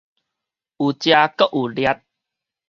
[0.03, 0.19] 有食閣有掠